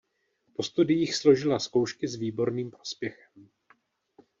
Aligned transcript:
Po 0.55 0.63
studiích 0.63 1.15
složila 1.15 1.59
zkoušky 1.59 2.07
s 2.07 2.15
výborným 2.15 2.71
prospěchem. 2.71 3.49